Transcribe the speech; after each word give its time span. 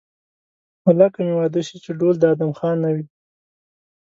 والله 0.83 1.07
که 1.13 1.19
مې 1.25 1.33
واده 1.39 1.61
شي 1.67 1.75
چې 1.83 1.91
ډول 1.99 2.15
د 2.19 2.23
ادم 2.33 2.51
خان 2.59 2.75
نه 2.83 2.89
وي. 2.95 3.05